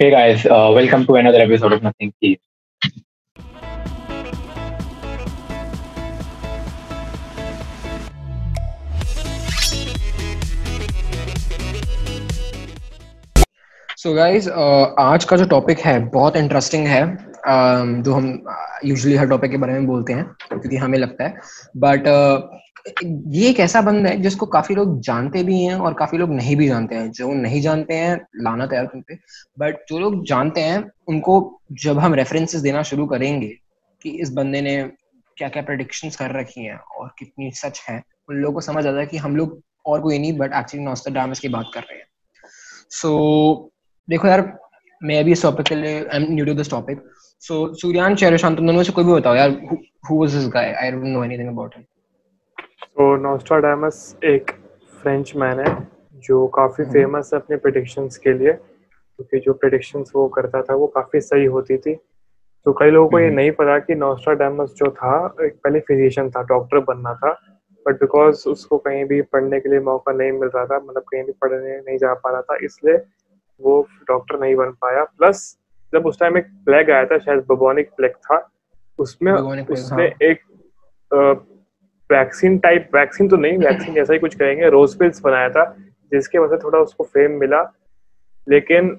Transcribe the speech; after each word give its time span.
Hey 0.00 0.12
guys, 0.12 0.46
uh, 0.46 0.70
welcome 0.72 1.04
to 1.06 1.16
another 1.16 1.40
episode 1.40 1.72
of 1.72 1.82
Nothing 1.82 2.12
Keys. 2.20 2.38
So 13.96 14.08
so 14.08 14.14
guys 14.16 14.48
uh, 14.50 14.94
आज 14.98 15.24
का 15.24 15.36
जो 15.36 15.44
topic 15.46 15.78
है 15.78 15.98
बहुत 16.10 16.36
इंटरेस्टिंग 16.36 16.86
है 16.86 17.02
um, 17.02 17.27
जो 17.48 18.14
हम 18.14 18.44
यूजुअली 18.84 19.16
हर 19.16 19.26
टॉपिक 19.26 19.50
के 19.50 19.56
बारे 19.56 19.72
में 19.72 19.86
बोलते 19.86 20.12
हैं 20.12 20.24
क्योंकि 20.24 20.76
हमें 20.76 20.98
लगता 20.98 21.24
है। 21.24 21.36
बट 21.76 22.00
uh, 22.00 22.58
ये 23.26 23.50
एक 23.50 23.60
ऐसा 23.60 23.80
बंद 23.80 24.06
है 24.06 24.18
जिसको 24.18 24.46
काफ़ी 24.46 24.74
लोग 24.74 25.00
जानते 25.00 25.42
भी 25.42 25.62
हैं 25.62 25.74
और 25.74 25.94
काफ़ी 25.94 26.18
लोग 26.18 26.30
नहीं 26.30 26.56
भी 26.56 26.68
जानते 26.68 26.94
हैं। 26.94 27.12
जो 27.12 27.32
नहीं 27.32 27.60
जानते 27.60 27.94
हैं 27.94 28.26
लाना 28.36 28.66
तैयार 28.66 28.86
तुम 28.86 29.00
पे। 29.00 29.14
बट 29.58 29.76
जो 29.88 29.98
लोग 29.98 30.26
जानते 30.26 30.60
हैं 30.60 30.90
उनको 31.08 31.60
जब 31.72 31.98
हम 31.98 32.14
रेफरेंसेस 32.14 32.60
देना 32.60 32.82
शुरू 32.82 33.06
करेंगे 33.06 33.56
कि 34.02 34.10
इस 34.10 34.32
बंदे 34.32 34.60
ने 34.60 34.90
क्या 35.36 35.48
क्या 35.48 35.62
प्रडिक्शंस 35.62 36.16
कर 36.16 36.40
रखी 36.40 36.60
हैं 36.60 36.76
और 36.76 37.10
कितनी 37.18 37.50
सच 37.50 37.84
है 37.88 38.02
उन 38.30 38.36
लोगों 38.36 38.54
को 38.54 38.60
समझ 38.60 38.86
आता 38.86 38.98
है 38.98 39.06
कि 39.06 39.16
हम 39.16 39.36
लोग 39.36 39.62
और 39.86 40.00
कोई 40.00 40.18
नहीं 40.18 40.32
बट 40.32 40.52
एक्चुअली 40.52 40.84
नौस्तर 40.84 41.10
नॉस्टरडामस 41.10 41.40
की 41.40 41.48
बात 41.48 41.66
कर 41.74 41.80
रहे 41.80 41.98
हैं। 41.98 42.06
सो 42.90 43.68
so, 43.68 43.78
देखो 44.10 44.28
यार 44.28 44.58
मैं 45.02 45.20
अभी 45.20 45.32
इस 45.32 45.42
टॉपिक 45.42 45.66
के 45.66 45.74
लिए 45.74 46.04
I 46.04 46.22
am 46.22 46.34
new 46.34 46.44
to 46.44 46.54
this 46.54 46.70
topic 46.70 47.10
so 47.42 47.56
सूर्यान 47.74 48.14
चेहरे 48.14 48.38
शांत 48.38 48.56
दोनों 48.56 48.72
में 48.72 48.82
से 48.82 48.92
कोई 48.92 49.04
भी 49.04 49.12
बताओ 49.12 49.34
यार 49.34 49.50
who 50.10 50.18
was 50.20 50.34
this 50.34 50.48
guy 50.48 50.72
I 50.72 50.90
don't 50.90 51.04
know 51.04 51.24
anything 51.24 51.48
about 51.48 51.74
him 51.76 51.84
तो 52.82 53.14
नोस्ट्राडामस 53.16 54.00
एक 54.24 54.50
फ्रेंच 55.02 55.32
मैन 55.36 55.60
है 55.60 55.76
जो 56.24 56.46
काफ़ी 56.56 56.84
फ़ेमस 56.84 57.30
है 57.34 57.40
अपने 57.40 57.56
प्रिडिक्शंस 57.56 58.16
के 58.16 58.32
लिए। 58.38 58.52
क्योंकि 58.52 59.38
जो 59.38 59.52
प्रिडिक्शंस 59.52 60.12
वो 60.16 60.26
करता 60.28 60.62
था 60.62 60.74
वो 60.74 60.86
काफ़ी 60.86 61.20
सही 61.20 61.44
होती 61.44 61.76
थी। 61.76 61.94
तो 62.66 62.72
कई 62.72 62.90
लोगों 62.90 63.08
को 63.10 63.18
ये 63.18 63.26
हम्म। 63.26 63.36
नहीं 63.36 63.50
पता 63.50 63.78
कि 63.78 63.94
नोस्ट्राडामस 63.94 64.74
जो 64.76 64.90
था 64.90 65.14
एक 65.42 65.54
पहले 65.64 65.80
फिजिशियन 65.80 66.30
था 66.30 66.42
डॉक्टर 66.48 66.78
बनना 66.88 67.14
था। 67.14 67.30
बट 67.86 68.00
बिकॉज़ 68.00 68.48
उसको 68.48 68.78
कहीं 68.78 69.04
भी 69.04 69.20
पढ़ने 69.32 69.60
के 69.60 69.68
लिए 69.68 69.80
मौका 69.80 70.12
नहीं 70.12 70.32
मिल 70.32 70.48
रहा 70.54 70.64
था 70.66 70.78
मतलब 70.78 71.02
कहीं 71.02 71.22
भी 71.24 71.32
पढ़ने 71.42 71.78
नहीं 71.78 71.98
जा 71.98 72.12
पा 72.14 72.30
रहा 72.30 72.42
था 72.42 72.58
इसलिए 72.64 72.96
वो 73.60 73.80
डॉक्टर 74.08 74.38
नहीं 74.40 74.54
बन 74.56 74.70
पाया। 74.82 75.04
प्लस 75.04 75.44
जब 75.92 76.06
उस 76.06 76.18
टाइम 76.20 76.38
एक 76.38 76.46
प्लेग 76.64 76.90
आया 76.90 77.04
था 77.04 77.18
शायद 77.18 77.44
बबोनिक 77.48 77.90
प्लेग 77.96 78.12
था 78.24 78.46
उसमें 78.98 79.32
उसने 79.32 80.02
हाँ. 80.02 80.12
एक 80.22 80.40
वैक्सीन 82.10 82.58
टाइप 82.58 82.90
वैक्सीन 82.94 83.28
तो 83.28 83.36
नहीं 83.36 83.58
वैक्सीन 83.58 83.94
जैसा 83.94 84.12
ही 84.12 84.18
कुछ 84.18 84.34
कहेंगे 84.34 84.68
रोज 84.70 84.94
पिल्स 84.98 85.20
बनाया 85.20 85.48
था 85.48 85.64
जिसके 86.12 86.38
वजह 86.38 86.56
से 86.56 86.64
थोड़ा 86.64 86.78
उसको 86.78 87.04
फेम 87.04 87.38
मिला 87.40 87.62
लेकिन 88.46 88.96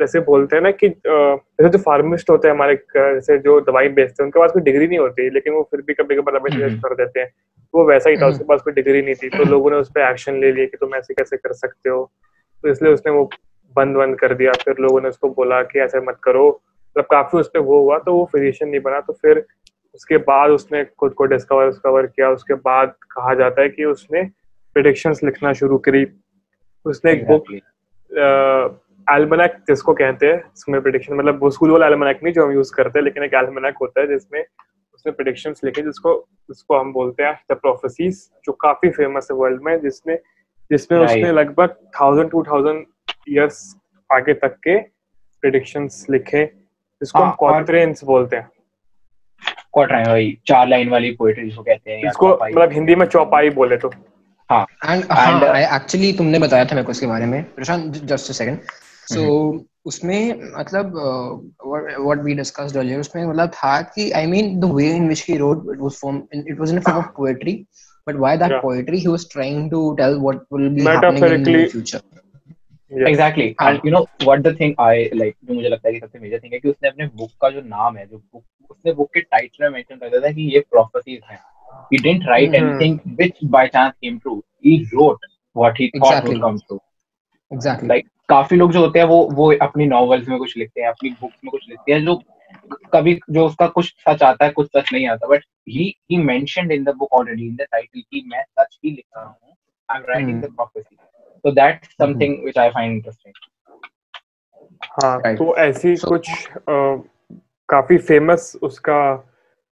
जैसे 0.00 0.20
बोलते 0.20 0.56
हैं 0.56 0.62
ना 0.62 0.70
कि 0.72 0.88
जैसे 0.88 1.68
जो 1.68 1.78
फार्मिस्ट 1.78 2.30
होते 2.30 2.48
हैं 2.48 2.54
हमारे 2.54 2.74
जैसे 2.94 3.38
जो 3.38 3.60
दवाई 3.60 3.88
बेचते 3.90 4.22
हैं 4.22 4.26
उनके 4.26 4.40
पास 4.40 4.52
कोई 4.52 4.62
डिग्री 4.62 4.86
नहीं 4.86 4.98
होती 4.98 5.28
लेकिन 5.30 5.52
वो 5.52 5.62
फिर 5.70 5.80
भी 5.80 5.94
कभी 5.94 6.16
कभी 6.16 6.32
दवाई 6.32 6.62
हम्म। 6.62 6.78
कर 6.78 6.94
देते 6.94 7.20
हैं 7.20 7.30
वो 7.74 7.84
वैसा 7.84 8.10
ही 8.10 8.16
था 8.16 8.26
उसके 8.26 8.44
पास 8.44 8.62
कोई 8.62 8.72
डिग्री 8.72 9.02
नहीं 9.02 9.14
थी 9.14 9.28
तो 9.28 9.44
लोगों 9.44 9.70
ने 9.70 9.76
उस 9.76 9.90
पर 9.90 10.00
एक्शन 10.00 10.40
ले 10.40 10.52
लिया 10.52 10.66
कि 10.66 10.76
तुम 10.76 10.94
ऐसे 10.94 11.14
कैसे 11.14 11.36
कर 11.36 11.52
सकते 11.52 11.90
हो 11.90 12.10
तो 12.64 12.68
इसलिए 12.68 12.92
उसने 12.92 13.12
वो 13.12 13.28
बंद 13.76 13.96
बंद 13.96 14.18
कर 14.18 14.34
दिया 14.34 14.52
फिर 14.64 14.76
लोगों 14.80 15.00
ने 15.00 15.08
उसको 15.08 15.28
बोला 15.34 15.62
कि 15.64 15.80
ऐसे 15.80 16.00
मत 16.00 16.18
करो। 16.24 16.48
मतलब 16.48 17.06
काफ़ी 17.10 17.38
उस 17.38 17.48
पर 17.54 17.60
वो 17.60 17.80
हुआ 17.80 17.98
तो 17.98 18.14
वो 18.14 18.24
फिजिशियन 18.32 18.70
नहीं 18.70 18.80
बना 18.80 19.00
तो 19.00 19.12
फिर 19.12 19.44
उसके 19.94 20.16
बाद 20.24 20.50
उसने 20.50 20.84
खुद 20.98 21.12
को 21.14 21.24
डिस्कवर 21.26 21.66
डिस्कवर 21.66 22.06
किया। 22.06 22.30
उसके 22.30 22.54
बाद 22.62 22.94
कहा 23.10 23.34
जाता 23.34 23.62
है 23.62 23.68
कि 23.68 23.84
उसने 23.86 24.22
प्रिडिक्शंस 24.76 25.22
लिखना 25.24 25.52
शुरू 25.52 25.78
करी। 25.78 26.06
उसने 26.86 27.12
एक 27.12 27.26
बुक 27.26 27.52
एल्मनैक 29.06 29.56
जिसको 29.68 29.92
कहते 29.94 30.26
हैं 30.26 30.38
इसमें 30.38 30.80
प्रिडिक्शन 30.82 31.14
मतलब 31.14 31.42
वो 31.42 31.50
स्कूल 31.50 31.70
वाला 31.70 31.86
एल्मनैक 31.86 32.20
नहीं 32.22 32.32
जो 32.34 32.44
हम 32.44 32.52
यूज़ 32.52 32.72
करते 32.74 32.98
हैं 32.98 33.04
लेकिन 33.04 33.22
एक 33.24 33.34
एल्मनैक 33.34 33.74
होता 33.80 34.00
है 34.00 34.06
जिसमें 34.08 34.44
उसने 34.94 35.12
प्रिडिक्शंस 35.12 35.60
लिखे 35.64 35.82
जिसको 35.82 36.14
जिसको 36.48 36.78
हम 36.78 36.92
बोलते 36.92 37.22
हैं 37.22 37.34
द 37.52 37.54
प्रोफेसीज 37.56 38.22
जो 38.44 38.52
काफ़ी 38.60 38.90
फ़ेमस 38.90 39.28
है 39.30 39.36
वर्ल्ड 39.36 39.62
में 39.62 39.80
जिसने 39.80 40.16
जिसमें 40.70 40.98
उसने 40.98 41.32
लगभग 41.32 41.76
थाउज़ेंड 42.00 42.30
टू 42.30 42.42
थाउज़ेंड 42.42 42.84
ईयर्स 43.28 43.60
आगे 44.10 44.34
तक 44.42 44.56
के 44.66 44.76
प्रिडिक्शंस 45.42 46.06
लिखे। 46.10 46.44
जिसको 46.44 47.18
हम 47.18 47.30
क्वाड्रेंस 47.38 48.00
हाँ, 48.02 48.06
बोलते 48.06 48.36
हैं। 48.36 48.48
क्वार्टर 49.72 50.10
वही 50.10 50.38
चार 50.46 50.68
लाइन 50.68 50.88
वाली 50.90 51.10
पोएट्री 51.18 51.44
जिसको 51.44 51.62
कहते 51.62 51.90
हैं 51.90 52.08
इसको 52.08 52.32
मतलब 52.42 52.72
हिंदी 52.72 52.94
में 52.94 53.06
चौपाई 53.06 53.50
बोले 53.60 53.76
तो। 53.76 53.90
हाँ 54.50 54.64
एंड 54.84 55.04
हाँ 55.10 55.60
एक्चुअली 55.76 56.12
तुमने 56.18 56.38
बताया 56.38 56.64
था 56.64 56.74
मेरे 56.74 56.84
को 56.86 56.92
इसके 56.92 57.06
बारे 57.06 57.26
में। 57.26 57.42
प्रशांत 57.54 57.96
जस्ट 58.12 58.30
अ 58.30 58.32
सेकंड 58.34 58.58
सो 59.12 59.22
उसमें 59.86 60.52
मतलब 60.58 60.92
व्हाट 61.66 62.24
वी 62.24 62.34
डिस्कस्ड 62.34 62.76
अर्लियर 62.76 63.00
उसमें 63.00 63.24
मतलब 63.24 63.48
था 63.54 63.80
कि 63.94 64.10
I 64.10 64.26
mean 64.26 64.58
the 64.60 64.72
way 64.74 64.90
in 64.96 65.06
which 65.06 65.24
he 65.28 65.36
wrote 65.38 65.66
it 65.74 65.80
was 65.80 65.92
form 66.02 66.22
it 66.34 66.60
was 66.60 66.70
in 66.72 66.78
a 66.78 66.82
form 66.82 66.98
of 66.98 67.08
poetry 67.16 67.64
but 68.08 68.16
why 68.22 68.30
that 68.40 68.52
yeah. 68.52 68.62
poetry 68.62 68.98
he 69.02 69.10
was 69.10 69.22
trying 69.34 69.60
to 69.68 69.78
tell 69.98 70.14
what 70.24 70.40
will 70.54 70.66
be 70.72 70.82
happening 70.86 71.22
in 71.34 71.44
the 71.44 71.60
future? 71.74 72.00
Exactly. 72.94 73.54
and 73.60 73.80
you 73.84 73.92
know 73.94 74.06
what 74.24 74.42
the 74.42 74.52
thing 74.60 74.74
i 74.78 74.92
like 75.14 75.36
जो 75.44 75.54
मुझे 75.54 75.68
लगता 75.68 75.88
है 75.88 75.94
कि 75.94 76.00
सबसे 76.00 76.18
major 76.18 76.38
thing 76.38 76.52
है 76.52 76.58
कि 76.58 76.68
उसने 76.68 76.88
अपने 76.88 77.06
बुक 77.06 77.30
का 77.40 77.50
जो 77.50 77.60
नाम 77.60 77.96
है 77.96 78.06
जो 78.06 78.18
बुक 78.18 78.70
उसने 78.70 78.92
बुक 78.92 79.10
के 79.14 79.20
टाइटल 79.20 79.64
में 79.64 79.70
मेंशन 79.70 79.96
कर 79.96 80.08
दिया 80.08 80.20
था 80.20 80.32
कि 80.32 80.42
ये 80.54 80.60
प्रोफेसीज 80.70 81.20
हैं। 81.30 81.38
He 81.92 81.98
didn't 81.98 82.26
write 82.30 82.52
mm-hmm. 82.52 82.66
anything 82.66 82.98
which 83.20 83.38
by 83.54 83.68
chance 83.68 83.94
came 84.02 84.18
true. 84.20 84.42
He 84.60 84.74
wrote 84.92 85.24
what 85.52 85.76
he 85.76 85.90
thought 85.90 86.04
exactly. 86.08 86.34
would 86.34 86.42
come 86.42 86.60
true. 86.68 86.80
Exactly. 87.50 87.88
Like 87.88 88.06
काफ़ी 88.28 88.56
लोग 88.56 88.72
जो 88.72 88.80
होते 88.80 88.98
हैं 88.98 89.06
वो 89.06 89.28
वो 89.32 89.52
अपनी 89.62 89.86
नॉवेल्स 89.86 90.28
में 90.28 90.38
कुछ 90.38 90.56
लिखते 90.56 90.80
हैं 90.80 90.88
अपनी 90.88 91.10
बुक्स 91.10 91.36
में 91.44 91.50
कुछ 91.50 91.68
लिखते 91.68 91.92
हैं 91.92 92.04
जो 92.04 92.14
कभी 92.92 93.18
जो 93.30 93.46
उसका 93.46 93.66
कुछ 93.66 93.94
सच 94.08 94.22
आता 94.22 94.44
है 94.44 94.50
कुछ 94.50 94.68
सच 94.76 94.92
नहीं 94.92 95.08
आता। 95.08 95.26
But 95.26 95.44
he 95.68 95.94
he 96.10 96.16
mentioned 96.16 96.72
in 96.72 96.84
the 96.84 96.94
book 96.96 97.12
already 97.12 97.46
in 97.46 97.56
the 97.56 97.60
title 97.60 98.00
कि 98.00 98.22
मैं 98.26 98.42
सच 98.42 98.78
ही 98.84 98.90
लिख 98.90 99.04
रहा 99.16 99.24
हूँ। 99.24 99.56
I 99.90 99.98
am 99.98 100.04
writing 100.08 100.42
the 100.42 100.44
prophecy 100.44 100.96
so 101.44 101.50
that's 101.50 101.88
something 101.88 102.42
which 102.42 102.58
I 102.58 102.70
find 102.70 102.92
interesting 102.92 103.34
हाँ 104.82 105.36
तो 105.36 105.56
ऐसी 105.56 105.96
कुछ 105.96 106.48
काफ़ी 107.68 107.98
फ़ेमस 107.98 108.56
उसका 108.62 109.14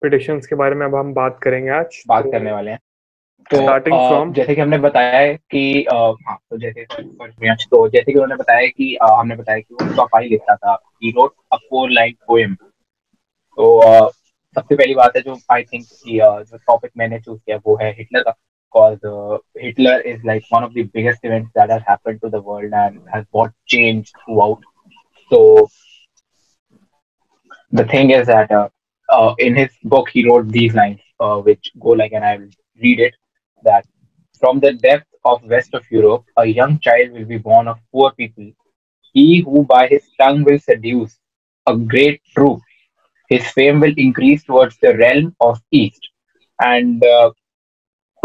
प्रिडिक्शंस 0.01 0.47
के 0.47 0.55
बारे 0.55 0.75
में 0.75 0.85
अब 0.85 0.95
हम 0.95 1.13
बात 1.13 1.39
करेंगे 1.43 1.69
आज। 1.69 2.03
बात 2.07 2.23
तो, 2.23 2.31
करने 2.31 2.51
वाले 2.51 2.71
हैं। 2.71 2.79
तो 3.51 3.57
स्टार्टिंग 3.57 3.95
फ्रॉम 3.95 4.33
जैसे 4.33 4.55
कि 4.55 4.61
हमने 4.61 4.77
बताया 4.77 5.17
है 5.19 5.35
कि 5.35 5.85
हाँ 5.93 6.37
तो 6.49 6.57
जैसे 6.57 6.85
तो 7.65 7.89
जैसे 7.89 8.11
कि 8.11 8.19
उन्होंने 8.19 8.35
बताया 8.35 8.67
कि 8.67 8.97
हमने 9.03 9.35
बताया 9.35 9.59
कि 9.59 9.73
वो 9.73 9.95
चौपाई 9.95 10.27
लिखता 10.27 10.55
था 10.55 10.79
he 11.03 11.11
wrote 11.11 11.33
a 11.53 11.55
four 11.55 11.89
line 11.89 12.13
poem 12.27 12.55
तो 13.57 13.81
सबसे 14.55 14.75
पहली 14.75 14.95
बात 14.95 15.15
है 15.15 15.21
जो 15.21 15.37
आई 15.51 15.63
थिंक 15.63 15.85
कि 15.85 16.19
जो 16.23 16.57
टॉपिक 16.57 16.91
मैंने 16.97 17.19
चूज़ 17.19 17.39
किया 17.39 17.57
वो 17.57 17.79
है 17.81 17.91
हिटलर 17.91 18.21
का। 18.21 18.35
Because 18.65 19.03
uh, 19.03 19.37
Hitler 19.55 20.01
is 20.01 20.23
like 20.23 20.45
one 20.49 20.63
of 20.63 20.73
the 20.73 20.83
biggest 20.83 21.19
events 21.23 21.51
that 21.55 21.69
has 21.69 21.81
happened 21.87 22.21
to 22.23 22.29
the 22.29 22.41
world 22.41 22.71
and 22.73 22.99
has 23.13 23.25
brought 23.31 23.51
change 23.67 24.11
throughout. 24.25 24.59
So 25.31 25.67
the 27.71 27.85
thing 27.85 28.11
is 28.11 28.27
that 28.27 28.51
uh, 28.51 28.69
uh, 29.09 29.33
in 29.39 29.55
his 29.55 29.71
book 29.83 30.09
he 30.09 30.27
wrote 30.27 30.47
these 30.49 30.73
lines 30.75 30.99
uh, 31.19 31.37
which 31.37 31.71
go 31.79 31.89
like 32.01 32.11
and 32.13 32.25
i 32.25 32.35
will 32.37 32.53
read 32.83 32.99
it 32.99 33.13
that 33.63 33.85
from 34.39 34.59
the 34.59 34.73
depth 34.73 35.07
of 35.25 35.43
west 35.53 35.73
of 35.73 35.83
europe 35.91 36.23
a 36.37 36.45
young 36.45 36.79
child 36.79 37.11
will 37.11 37.25
be 37.33 37.37
born 37.37 37.67
of 37.67 37.77
poor 37.91 38.11
people 38.11 38.49
he 39.13 39.41
who 39.41 39.63
by 39.63 39.87
his 39.87 40.03
tongue 40.19 40.43
will 40.43 40.59
seduce 40.59 41.17
a 41.67 41.75
great 41.93 42.21
truth 42.35 42.61
his 43.29 43.45
fame 43.57 43.79
will 43.79 43.95
increase 43.97 44.43
towards 44.43 44.77
the 44.79 44.95
realm 44.97 45.35
of 45.41 45.59
east 45.71 46.09
and 46.61 47.03
uh, 47.03 47.31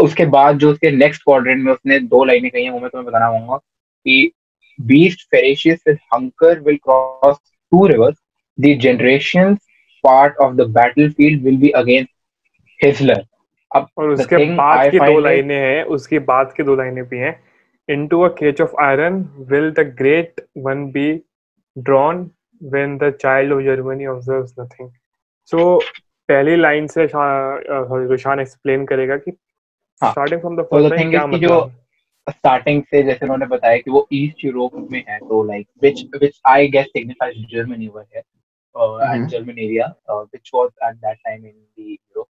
उसके 0.01 0.25
बाद 0.25 0.57
जो 0.57 0.71
उसके 0.71 0.91
next 0.91 1.23
quadrant 1.23 1.63
में 1.63 1.73
उसने 1.73 1.99
दो 1.99 2.23
लाइनें 2.23 2.51
कही 2.51 2.63
हैं 2.63 2.71
वो 2.71 2.79
मैं 2.79 2.89
तुम्हें 2.89 3.05
बताना 3.05 3.25
चाहूँगा 3.25 3.57
कि 3.57 4.31
beast 4.79 5.21
ferocious 5.21 5.83
will 5.87 6.75
cross 6.75 7.37
to 7.71 7.87
rivers 7.87 8.17
the 8.59 9.57
part 10.03 10.37
of 10.37 10.53
the 10.53 10.61
battlefield 10.61 11.43
will 11.43 11.57
be 11.57 11.69
against 11.69 12.09
Hitler 12.83 13.25
अब 13.75 13.87
और 13.97 14.09
उसके 14.09 14.37
बाद 14.55 14.91
की 14.91 14.99
दो 14.99 15.19
लाइनें 15.19 15.55
हैं 15.55 15.83
उसके 15.83 16.19
बाद 16.19 16.53
की 16.57 16.63
दो 16.63 16.75
लाइनें 16.75 17.03
भी 17.03 17.17
हैं। 17.17 17.43
Into 17.89 18.21
a 18.21 18.27
cage 18.27 18.61
of 18.61 18.71
iron 18.83 19.29
will 19.39 19.71
the 19.71 19.79
great 19.79 20.41
one 20.57 20.91
be 20.91 21.21
drawn 21.75 22.29
when 22.63 22.97
the 22.97 23.13
child 23.21 23.53
of 23.53 23.61
Germany 23.61 24.05
observes 24.05 24.55
nothing 24.59 24.89
so 25.45 25.79
पहली 26.29 26.55
लाइन 26.55 26.87
से 26.87 27.07
सॉरी 27.07 28.41
एक्सप्लेन 28.41 28.85
करेगा 28.85 29.17
कि 29.17 29.31
starting 30.03 30.41
from 30.41 30.57
the 30.57 30.67
first 30.71 30.95
line 30.95 31.09
क्या 31.11 31.25
मतलब 31.27 31.47
जो 31.47 32.31
स्टार्टिंग 32.31 32.83
से 32.83 33.03
जैसे 33.03 33.25
उन्होंने 33.25 33.45
बताया 33.55 33.77
कि 33.77 33.91
वो 33.91 34.07
ईस्ट 34.13 34.43
यूरोप 34.45 34.75
में 34.91 35.03
है 35.07 35.17
तो 35.19 35.43
like 35.43 35.67
which 35.83 36.03
which 36.15 36.39
I 36.47 36.67
guess 36.75 36.85
signifies 36.87 37.45
Germany 37.53 37.87
over 37.87 38.05
है 38.15 38.23
uh, 38.75 38.79
mm-hmm. 38.79 39.13
and 39.13 39.29
German 39.29 39.59
area, 39.59 39.95
uh, 40.07 40.25
which 40.31 40.49
was 40.53 40.71
at 40.81 40.99
that 41.01 41.17
time 41.25 41.45
in 41.45 41.55
the 41.77 41.99
Europe, 42.13 42.29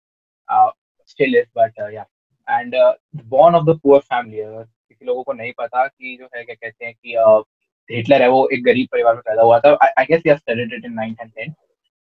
uh, 0.50 0.71
still 1.06 1.33
is, 1.33 1.47
but 1.53 1.71
uh, 1.79 1.88
yeah. 1.88 2.06
And 2.47 2.75
uh, 2.75 2.94
born 3.25 3.56
of 3.56 3.65
the 3.65 3.75
poor 3.75 4.01
family, 4.01 4.41
किसी 4.41 5.06
लोगों 5.06 5.23
को 5.23 5.33
नहीं 5.33 5.51
पता 5.57 5.85
कि 5.88 6.18
जो 6.19 6.29
है 6.35 6.44
क्या 6.44 6.56
कहते 6.56 6.85
हैं 6.85 6.94
कि 6.94 7.15
uh, 7.18 7.41
हिटलर 7.89 8.21
है 8.21 8.27
वो 8.29 8.47
एक 8.53 8.63
गरीब 8.63 8.88
परिवार 8.91 9.13
में 9.15 9.21
पैदा 9.21 9.41
हुआ 9.41 9.59
था 9.59 9.77
I 9.83 10.06
guess 10.06 10.21
he 10.27 10.35
studied 10.35 10.73
it 10.73 10.85
in 10.85 10.94
9th 11.00 11.21
and 11.21 11.31
10th 11.31 11.53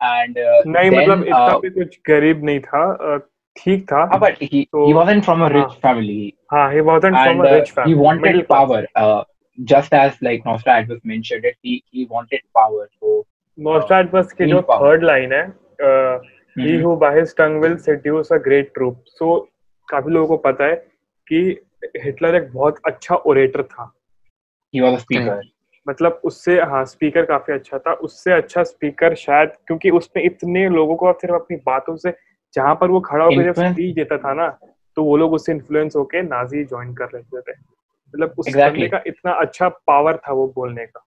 and 0.01 0.37
नहीं 0.67 0.89
मतलब 0.91 1.23
इतना 1.23 1.57
भी 1.59 1.69
कुछ 1.69 1.99
गरीब 2.07 2.43
नहीं 2.45 2.59
था 2.59 2.81
uh, 2.97 3.19
ठीक 3.57 3.83
था 3.91 4.03
हाँ 4.13 4.29
he 4.41 4.65
तो- 4.65 4.85
he 4.87 4.93
wasn't 4.93 5.25
from 5.25 5.41
a 5.41 5.49
rich 5.49 5.73
हाँ. 5.73 5.81
family 5.81 6.19
हाँ 6.53 6.67
he 6.73 6.81
wasn't 6.81 7.17
from 7.17 7.41
and 7.41 7.45
a 7.45 7.51
uh, 7.51 7.55
rich 7.55 7.71
family 7.71 7.93
he 7.93 7.99
wanted 8.01 8.25
middle 8.27 8.43
class. 8.43 8.67
power 8.67 8.81
uh, 8.95 9.23
just 9.57 9.93
as 9.93 10.17
like 10.21 10.45
Nostradamus 10.45 11.01
mentioned 11.03 11.45
it 11.45 11.57
he 11.61 11.83
he 11.91 12.05
wanted 12.05 12.41
power 12.59 12.87
so 12.99 13.13
Nostradamus 13.57 14.31
की 14.31 14.49
जो. 14.49 14.61
Third 14.71 15.03
line 15.03 15.33
है 15.33 15.43
uh, 15.87 16.17
he 16.57 16.67
mhm. 16.67 16.83
who 16.83 16.95
by 17.05 17.11
his 17.19 17.33
tongue 17.33 17.59
will 17.65 17.77
seduce 17.87 18.31
a 18.31 18.39
great 18.49 18.73
troop 18.77 19.13
so 19.19 19.35
काफ़ी 19.87 20.11
लोगों 20.11 20.27
को 20.27 20.37
पता 20.49 20.65
है 20.65 20.75
कि 21.27 21.39
Hitler 22.03 22.35
एक 22.35 22.51
बहुत 22.53 22.81
अच्छा 22.85 23.15
ओरेटर 23.15 23.63
था 23.63 23.91
he 24.73 24.81
was 24.81 24.99
a 24.99 25.03
speaker 25.03 25.41
मतलब 25.89 26.21
उससे 26.25 26.59
हाँ 26.61 26.83
स्पीकर 26.85 27.25
काफ़ी 27.25 27.53
अच्छा 27.53 27.77
था 27.77 27.93
उससे 28.07 28.31
अच्छा 28.33 28.63
स्पीकर 28.63 29.13
शायद 29.15 29.49
क्योंकि 29.67 29.89
उसने 29.89 30.23
इतने 30.23 30.67
लोगों 30.69 30.95
को 30.95 31.13
सिर्फ़ 31.13 31.35
अपनी 31.35 31.57
बातों 31.65 31.95
से 31.95 32.09
जहाँ 32.53 32.75
पर 32.75 32.91
वो 32.91 32.99
खड़ा 32.99 33.25
होकर 33.25 33.43
जब 33.43 33.73
स्पीच 33.73 33.95
देता 33.95 34.17
था 34.17 34.33
ना 34.33 34.59
तो 34.95 35.03
वो 35.03 35.17
लोग 35.17 35.33
उससे 35.33 35.51
इन्फ्लुएंस 35.51 35.95
होके 35.95 36.21
नाजी 36.21 36.63
ज्वाइन 36.63 36.93
कर 36.93 37.05
लेते 37.05 37.41
थे 37.41 37.51
मतलब 38.07 38.35
उस 38.37 38.47
Exactly. 38.47 38.73
बंदे 38.73 38.87
का 38.87 39.01
इतना 39.07 39.31
अच्छा 39.31 39.69
पावर 39.69 40.17
था 40.17 40.33
वो 40.33 40.53
बोलने 40.55 40.85
का 40.85 41.03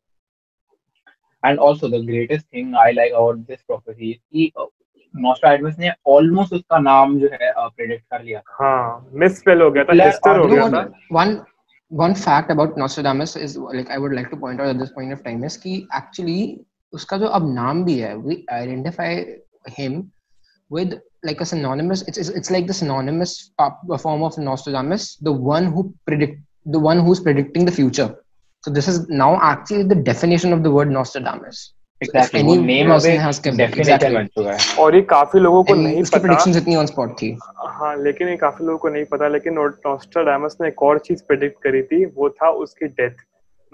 and 1.47 1.59
also 1.59 1.89
the 1.89 2.01
greatest 2.07 2.45
thing 2.55 2.75
I 2.75 2.91
like 2.93 3.13
about 3.19 3.47
this 3.47 3.63
prophecy 3.71 4.11
is 4.11 4.19
कि 4.35 4.53
uh, 4.61 5.79
ने 5.79 5.91
almost 5.91 6.53
उसका 6.53 6.79
नाम 6.79 7.19
जो 7.19 7.29
है 7.33 7.55
uh, 7.55 7.71
predict 7.71 8.03
कर 8.11 8.23
लिया 8.23 8.41
था 8.41 8.57
हाँ 8.61 9.11
मिस 9.13 9.45
हो 9.49 9.71
गया 9.71 9.85
था 9.85 10.05
हिस्टर 10.05 10.39
हो 10.39 10.47
गया 10.47 10.69
था? 10.69 10.93
One 11.13 11.39
one 11.93 12.15
fact 12.15 12.53
about 12.57 12.79
Nostradamus 12.79 13.37
is 13.47 13.59
like 13.75 13.91
I 13.91 13.99
would 13.99 14.15
like 14.19 14.31
to 14.31 14.41
point 14.41 14.61
out 14.61 14.75
at 14.75 14.79
this 14.79 14.93
point 14.99 15.19
of 15.19 15.25
time 15.29 15.45
is 15.45 15.57
कि 15.57 15.89
actually 15.97 16.57
उसका 16.93 17.19
जो 17.19 17.27
अब 17.27 17.55
नाम 17.55 17.85
भी 17.85 17.99
है 17.99 18.17
we 18.17 18.37
identify 18.53 19.25
him 19.79 20.03
with 20.73 20.99
like 21.23 21.41
a 21.41 21.47
synonymous 21.47 22.03
it's 22.03 22.19
it's, 22.19 22.29
it's 22.31 22.51
like 22.51 22.67
the 22.67 22.75
synonymous 22.75 23.53
form 23.99 24.23
of 24.23 24.39
Nostradamus 24.39 25.17
the 25.17 25.33
one 25.33 25.67
who 25.67 25.95
predict 26.07 26.41
the 26.67 26.79
one 26.79 27.01
who's 27.01 27.21
predicting 27.21 27.65
the 27.65 27.73
future 27.73 28.15
so 28.65 28.71
this 28.71 28.89
is 28.89 29.09
now 29.09 29.39
actually 29.41 29.83
the 29.83 29.95
definition 29.95 30.53
of 30.53 30.63
the 30.63 30.71
word 30.71 30.91
Nostradamus 30.91 31.73
exactly 32.01 32.41
any 32.41 32.57
वो 32.57 32.65
name 32.65 32.91
of 32.91 33.05
exactly 33.05 34.47
है 34.47 34.59
और 34.83 34.95
ये 34.97 35.03
काफ़ी 35.11 35.41
लोगों 35.41 35.63
को 35.65 35.75
and 35.75 35.83
नहीं 35.85 36.03
उसकी 36.03 36.21
predictions 36.21 36.57
इतनी 36.57 36.77
on 36.77 36.87
spot 36.93 37.17
थी 37.23 37.37
हाँ 37.79 37.97
लेकिन 38.03 38.29
ये 38.29 38.37
काफ़ी 38.37 38.65
लोगों 38.67 38.79
को 38.79 38.89
नहीं 38.89 39.05
पता 39.13 39.29
लेकिन 39.29 39.55
नोस्ट्राडामस 39.55 40.57
ने 40.61 40.69
एक 40.69 40.83
और 40.83 40.99
चीज़ 41.09 41.23
प्रेडिक्ट 41.29 41.63
करी 41.63 41.83
थी 41.83 42.05
वो 42.17 42.29
था 42.31 42.51
उसकी 42.65 42.87
डेथ 43.01 43.17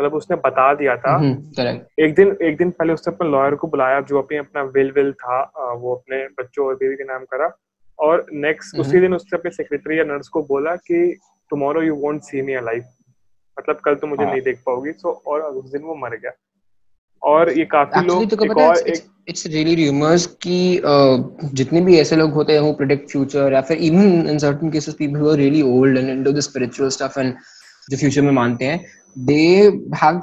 मतलब 0.00 0.14
उसने 0.14 0.36
बता 0.36 0.72
दिया 0.74 0.96
था। 0.96 1.16
हम्म 1.16 2.04
एक 2.04 2.14
दिन 2.14 2.36
एक 2.42 2.56
दिन 2.56 2.70
पहले 2.70 2.92
उसने 2.92 3.14
अपने 3.14 3.28
लॉयर 3.30 3.54
को 3.54 3.66
बुलाया 3.66 4.00
जो 4.00 4.18
अपने 4.18 4.38
अपना 4.38 4.62
विल 4.74 4.90
विल 4.96 5.12
था 5.12 5.40
वो 5.80 5.94
अपने 5.94 6.22
बच्चों 6.40 6.66
और 6.66 6.74
बेबी 6.74 6.96
के 6.96 7.04
नाम 7.04 7.24
करा। 7.24 7.50
और 7.98 8.26
नेक्स्ट 8.32 8.78
उसी 8.78 8.90
हम्म। 8.90 9.00
दिन 9.00 9.14
उसने 9.14 9.38
अपने 9.38 9.50
सेक्रेटरी 9.50 9.98
या 9.98 10.04
नर्स 10.04 10.28
को 10.28 10.42
बोला 10.42 10.74
कि 10.76 11.18
tomorrow 11.50 11.82
you 11.82 11.94
won't 11.94 12.22
see 12.22 12.42
me 12.42 12.54
alive 12.54 12.84
मतलब 13.58 13.76
कल 13.84 13.94
तुम 13.94 14.10
मुझे 14.10 14.24
हाँ। 14.24 14.32
नहीं 14.32 14.42
देख 14.42 14.58
पाओगी। 14.66 14.92
सो 14.92 15.22
और 15.26 15.40
उस 15.40 15.70
दिन 15.72 15.82
वो 15.82 15.94
मर 15.94 16.16
गया। 16.16 16.32
और 17.22 17.50
ये 17.58 17.64
काफ़ी 17.64 18.00
एक्चुअली 18.00 18.20
लोग 18.20 18.30
तो 18.30 18.44
एक 18.44 18.56
और 18.56 18.78
एक 18.78 19.04
it's 19.28 19.44
it's 19.44 19.52
really 19.52 20.26
कि 20.42 20.56
uh, 20.78 21.54
जितने 21.54 21.80
भी 21.80 21.98
ऐसे 22.00 22.16
लोग 22.16 22.32
होते 22.32 22.52
हैं 22.52 22.60
who 22.60 22.74
predict 22.80 23.14
future 23.14 23.52
या 23.52 23.60
फिर 23.60 23.78
even 23.78 24.28
in 24.32 24.38
certain 24.44 24.70
cases 24.74 24.96
people 24.98 25.22
who 25.22 25.30
are 25.32 25.38
really 25.40 25.62
old 25.70 25.98
and 26.00 26.12
into 26.12 26.34
the 26.36 26.44
spiritual 26.48 26.92
stuff 26.96 27.16
and 27.22 27.32
जो 27.90 27.96
future 27.96 28.24
में 28.24 28.30
मानते 28.32 28.64
हैं 28.64 28.84
they 29.16 29.70
have 29.94 30.22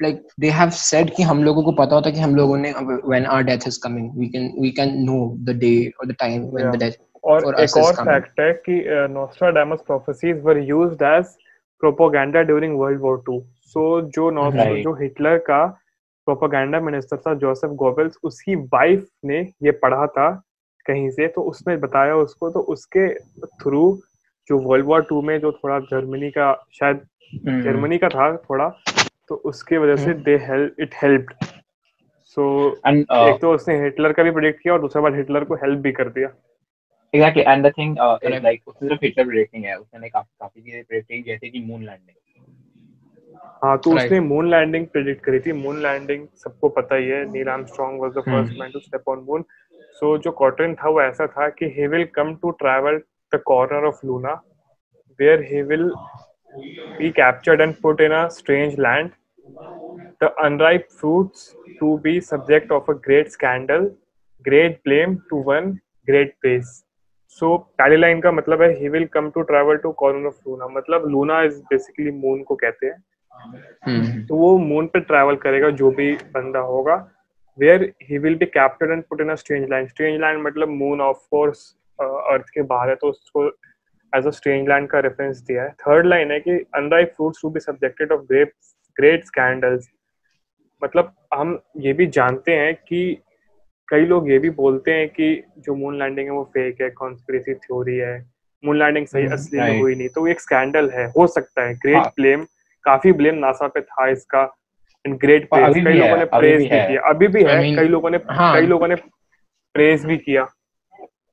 like 0.00 0.20
they 0.38 0.50
have 0.50 0.74
said 0.74 1.10
कि 1.16 1.22
हम 1.22 1.42
लोगों 1.44 1.62
को 1.62 1.72
पता 1.72 1.94
होता 1.94 2.08
है 2.08 2.14
कि 2.14 2.20
हम 2.20 2.34
लोगों 2.36 2.56
ने 2.56 2.72
when 3.12 3.26
our 3.26 3.42
death 3.48 3.66
is 3.66 3.78
coming 3.78 4.06
we 4.20 4.28
can 4.28 4.46
we 4.58 4.70
can 4.78 4.94
know 5.06 5.22
the 5.48 5.54
day 5.54 5.76
or 6.00 6.06
the 6.06 6.16
time 6.22 6.46
when 6.52 6.64
Yeah. 6.64 6.70
the 6.70 6.84
death 6.84 7.00
और 7.24 7.44
एक 7.60 7.76
और. 7.76 7.92
फैक्ट 7.94 8.40
है 8.40 8.52
कि 8.68 8.82
Nostradamus 9.10 9.80
prophecies 9.86 10.40
were 10.44 10.58
used 10.58 11.02
as 11.02 11.26
propaganda 11.82 12.42
during 12.42 12.78
World 12.78 13.00
War 13.00 13.22
two 13.26 13.38
so 13.74 13.84
जो 14.16 14.30
Right. 14.30 14.82
जो 14.84 14.94
Hitler 15.02 15.38
का 15.50 15.64
propaganda 16.26 16.80
minister 16.80 17.16
था 17.16 17.34
Joseph 17.34 17.70
Goebbels 17.84 18.16
उसकी 18.24 18.54
वाइफ 18.74 19.06
ने 19.24 19.40
ये 19.62 19.70
पढ़ा 19.84 20.06
था 20.16 20.30
कहीं 20.86 21.10
से 21.10 21.28
तो 21.28 21.42
उसने 21.52 21.76
बताया 21.76 22.16
उसको 22.16 22.50
तो 22.50 22.60
उसके 22.74 23.08
थ्रू 23.62 23.84
जो 24.48 24.58
वर्ल्ड 24.58 24.86
वॉर 24.86 25.02
टू 25.02 25.22
में 25.22 25.38
जो 25.40 25.52
थोड़ा 25.52 25.78
जर्मनी 25.78 26.30
का 26.30 26.52
शायद 26.72 27.00
हम्म, 27.32 27.62
जर्मनी 27.62 27.98
का 27.98 28.08
था 28.08 28.36
थोड़ा 28.36 28.68
तो 29.28 29.34
उसके 29.34 29.78
वजह 29.78 29.96
से 29.96 30.14
they 30.14 30.36
help 30.36 30.80
it 30.80 30.94
helped 31.02 31.34
so 32.36 32.44
एक 32.86 33.40
तो 33.40 33.52
उसने 33.54 33.82
हिटलर 33.82 34.12
का 34.12 34.22
भी 34.22 34.30
प्रेडिक्ट 34.30 34.62
किया 34.62 34.74
और 34.74 34.80
दूसरा 34.80 35.02
बार 35.02 35.14
हिटलर 35.14 35.44
को 35.44 35.54
हेल्प 35.54 35.78
भी 35.78 35.92
कर 35.92 36.08
दिया। 36.08 36.28
Exactly 37.14 37.44
and 37.44 37.66
the 37.66 37.70
thing 37.76 37.90
uh, 37.98 38.16
is 38.22 38.34
उसने 38.68 38.88
सिर्फ़ 38.88 39.04
हिटलर 39.04 39.24
predicting 39.24 39.64
है 39.64 39.74
उसने 39.78 40.08
काफ़ी 40.08 40.34
काफ़ी 40.40 40.62
चीज़ें 40.62 40.82
predict 40.82 41.06
की 41.08 41.22
जैसे 41.22 41.48
कि 41.48 41.60
मून 41.60 41.82
लैंडिंग 41.84 42.16
हाँ 43.64 43.76
तो 43.78 43.90
उसने 43.96 44.20
मून 44.20 44.48
लैंडिंग 44.50 44.86
प्रेडिक्ट 44.86 45.24
करी 45.24 45.40
थी। 45.40 45.52
मून 45.52 45.82
लैंडिंग 45.82 46.26
सबको 46.44 46.68
पता 46.68 46.96
ही 46.96 47.08
है 47.08 47.24
Neil 47.32 47.48
Armstrong 47.48 48.00
was 48.02 48.12
the 48.12 48.20
first 48.20 48.58
man 48.60 48.70
to 48.70 48.80
step 48.80 49.08
on 49.08 49.24
moon 49.28 49.44
so 50.00 50.16
जो 50.18 50.30
कॉटन 50.40 50.74
था 50.74 50.88
वो 50.88 51.02
ऐसा 51.02 51.26
था 51.26 51.48
कि 51.48 51.66
he 51.76 51.86
will 51.86 52.04
come 52.14 52.34
to 52.42 52.50
travel 52.62 53.00
the 53.34 53.40
corner 53.46 53.86
of 53.86 54.06
Luna 54.06 54.32
where 55.18 55.42
he 55.52 55.62
will 55.62 55.90
be 56.96 57.10
captured 57.12 57.60
and 57.64 57.76
put 57.82 58.00
in 58.00 58.12
a 58.12 58.22
strange 58.30 58.74
land 58.78 59.12
the 60.20 60.28
unripe 60.46 60.90
fruits 60.92 61.44
to 61.78 61.92
be 61.98 62.12
subject 62.20 62.70
of 62.70 62.88
a 62.88 62.94
great 63.06 63.30
scandal 63.32 63.86
great 64.44 64.76
blame 64.84 65.14
to 65.30 65.38
one 65.46 65.70
great 66.08 66.34
praise 66.40 66.74
so 67.36 67.50
पहली 67.78 67.96
line 67.96 68.20
का 68.20 68.32
मतलब 68.32 68.62
है 68.62 68.68
he 68.80 68.90
will 68.96 69.08
come 69.16 69.30
to 69.36 69.46
travel 69.52 69.80
to 69.86 69.94
corner 70.02 70.32
of 70.32 70.48
luna 70.48 70.68
मतलब 70.76 71.08
Luna 71.10 71.42
is 71.42 71.58
basically 71.70 72.10
moon 72.18 72.42
को 72.48 72.56
कहते 72.64 72.86
हैं 72.86 73.02
हम्म 73.86 74.24
तो 74.26 74.36
वो 74.36 74.56
मून 74.58 74.86
पे 74.86 75.00
ट्रैवल 75.00 75.36
करेगा 75.44 75.70
जो 75.82 75.90
भी 75.90 76.12
बंदा 76.34 76.60
होगा 76.72 76.94
where 77.58 77.92
he 78.10 78.18
will 78.18 78.34
be 78.38 78.46
captured 78.46 78.90
and 78.90 79.02
put 79.04 79.20
in 79.20 79.30
a 79.30 79.34
strange 79.34 79.68
land 79.70 79.88
strange 79.88 80.20
land 80.20 80.42
मतलब 80.46 80.68
मून 80.68 81.00
ऑफ़ 81.00 81.26
कोर्स 81.30 81.64
अर्थ 81.98 82.48
के 82.54 82.62
बाहर 82.62 82.88
है 82.88 82.94
तो 82.94 83.08
उसको 83.08 83.46
एज 84.12 84.26
अ 84.26 84.30
स्ट्रेंज 84.30 84.68
लैंड 84.68 84.88
का 84.88 85.00
रेफरेंस 85.00 85.38
दिया 85.40 85.62
है। 85.62 85.70
थर्ड 85.80 86.06
लाइन 86.06 86.30
है 86.32 86.38
कि 86.40 86.58
unripe 86.76 87.12
fruits 87.16 87.42
to 87.42 87.50
be 87.50 87.60
subjected 87.60 88.12
of 88.12 88.20
great 88.22 88.52
great 88.96 89.24
scandals 89.26 89.88
मतलब 90.82 91.12
हम 91.34 91.58
ये 91.80 91.92
भी 91.92 92.06
जानते 92.06 92.56
हैं 92.56 92.74
कि 92.88 93.22
कई 93.88 94.04
लोग 94.06 94.30
ये 94.30 94.38
भी 94.38 94.50
बोलते 94.50 94.92
हैं 94.94 95.08
कि 95.08 95.44
जो 95.58 95.74
मून 95.74 95.98
लैंडिंग 95.98 96.26
है 96.26 96.32
वो 96.32 96.44
फेक 96.54 96.80
है 96.80 96.88
कॉन्स्पिरेसी 96.90 97.54
थ्योरी 97.54 97.96
है। 97.96 98.14
मून 98.62 98.78
लैंडिंग 98.78 99.06
सही 99.06 99.22
हम्म, 99.22 99.34
असली 99.34 99.60
में. 99.60 99.80
हुई 99.80 99.94
नहीं 99.94 100.08
तो 100.08 100.26
एक 100.26 100.40
स्कैंडल 100.40 100.90
है। 100.90 101.06
हो 101.08 101.26
सकता 101.26 101.62
है। 101.62 101.74
ग्रेट 101.74 101.96
हाँ। 101.96 102.12
ब्लेम 102.16 102.44
काफ़ी 102.84 103.12
ब्लेम 103.12 103.34
नासा 103.34 103.68
पे 103.68 103.80
था 103.80 104.08
इसका। 104.08 104.42
एंड 105.04 105.18
ग्रेट 105.18 105.48
कई 105.54 105.80
लोगों 105.82 106.16
ने 106.16 106.24
प्रेज 106.24 106.60
भी 106.60 106.68
किया। 106.68 107.00
अभी 107.08 107.28
भी 107.28 107.42
है 107.44 107.76
कई 107.76 107.88
लोगों 107.88 108.10
ने 108.10 108.18
हाँ। 108.30 108.54
कई 108.54 108.66
लोगों 108.66 108.88
ने 108.88 108.94
प्रेज 109.74 110.04
भी 110.06 110.16
किया। 110.16 110.44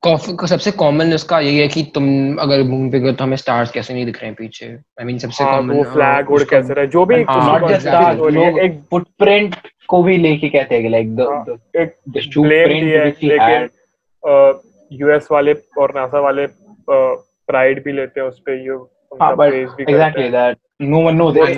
को 0.07 0.47
सबसे 0.47 0.71
कॉमन 0.71 1.13
उसका 1.13 1.39
यही 1.39 1.57
है 1.57 1.67
कि 1.67 1.83
तुम 1.83 2.35
अगर 2.37 2.63
मून 2.63 2.91
पे 2.91 2.99
गए 2.99 3.13
तो 3.13 3.23
हमें 3.23 3.37
स्टार्स 3.37 3.71
कैसे 3.71 3.93
नहीं 3.93 4.05
दिख 4.05 4.15
रहे 4.17 4.25
हैं 4.25 4.35
पीछे? 4.35 4.65
आई 4.65 5.03
I 5.03 5.05
मीन 5.05 5.15
mean, 5.15 5.25
सबसे 5.25 5.43
हाँ 5.43 5.55
कॉमन 5.55 5.75
वो 5.75 5.83
फ्लैग 5.83 6.31
उड़ 6.31 6.43
कैसे 6.43 6.73
रहा? 6.73 6.85
जो 6.85 7.05
भी 7.05 7.23
हाँ, 7.23 7.59
नॉट 7.59 7.71
जस्ट. 7.71 7.81
स्टार्स 7.81 8.19
लोग 8.19 8.59
एक 8.59 8.81
फुटप्रिंट 8.91 9.55
को 9.87 10.03
भी 10.03 10.17
लेके 10.17 10.49
कहते 10.49 10.75
हैं 10.75 10.89
लाइक 10.89 11.15
द 11.15 11.21
हाँ, 11.21 11.57
एक 11.81 11.95
the 12.17 12.23
shoe 12.23 12.43
ब्लेम 12.43 12.69
है 12.69 13.13
he 13.13 13.23
लेकिन 13.23 13.69
यूएस 14.91 15.27
वाले 15.31 15.53
और 15.53 15.93
नासा 15.95 16.19
वाले 16.19 16.47
प्राइड 16.89 17.83
भी 17.83 17.91
लेते 17.91 18.19
हैं 18.19 18.27
उस 18.27 18.39
पे 18.39 18.63
ये 18.63 18.71
हाँ 19.21 19.35
but 19.35 19.49
praise 19.49 19.77
भी 19.77 19.85
करते 19.85 19.93
exactly 19.93 20.23
हैं। 20.23 20.31
that 20.31 20.57
no 20.91 20.99
one 21.09 21.17
knows 21.17 21.33
Both 21.35 21.49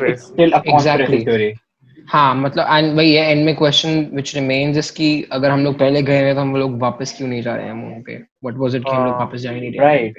हाँ 2.08 2.34
मतलब 2.36 2.65
एंड 2.70 2.96
वही 2.96 3.13
है 3.15 3.31
एंड 3.31 3.46
में 3.46 3.55
क्वेश्चन 3.55 4.03
विच 4.13 4.36
रिमेंस 4.36 4.77
इज़ 4.77 5.24
अगर 5.31 5.50
हम 5.51 5.63
लोग 5.63 5.77
पहले 5.79 6.01
गए 6.01 6.22
हुए 6.22 6.34
तो 6.34 6.39
हम 6.39 6.55
लोग 6.55 6.79
वापस 6.81 7.13
क्यों 7.17 7.27
नहीं 7.27 7.41
जा 7.41 7.55
रहे 7.55 7.65
हैं 7.65 7.74
मून 7.74 8.01
पे? 8.01 8.15
व्हाट 8.15 8.58
वाज 8.58 8.75
इट 8.75 8.84
कि 8.84 8.91
हम 8.91 9.05
लोग 9.05 9.15
वापस 9.15 9.39
जा 9.39 9.51
नहीं 9.51 9.72
रहे 9.72 9.98
हैं 9.98 10.13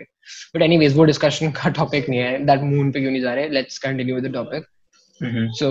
बट 0.57 0.63
एनीवेज 0.63 0.97
वो 0.97 1.05
डिस्कशन 1.05 1.51
का 1.51 1.71
टॉपिक 1.71 2.09
नहीं 2.09 2.21
है 2.21 2.45
दैट 2.47 2.61
मून 2.63 2.91
पे 2.93 3.01
क्यों 3.01 3.11
नहीं 3.11 3.23
जा 3.23 3.35
रहे 3.35 3.49
let's 3.49 3.79
continue 3.79 4.15
with 4.15 4.27
the 4.27 4.33
topic 4.35 4.67
so 5.55 5.71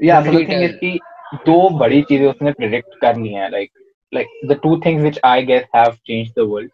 yeah 0.00 0.20
so 0.24 0.32
the 0.32 0.48
thing 0.48 0.62
is 0.62 0.72
कि 0.72 0.98
दो 1.46 1.58
बड़ी 1.78 2.02
चीज़ें 2.02 2.26
उसने 2.26 2.52
प्रेडिक्ट 2.52 2.94
करनी 3.00 3.28
है 3.28 3.50
like 3.50 3.70
like 4.12 4.28
the 4.46 4.58
two 4.62 4.76
things 4.80 5.02
which 5.02 5.18
I 5.24 5.42
guess 5.42 5.64
have 5.76 5.96
changed 6.06 6.32
the 6.32 6.46
world 6.50 6.70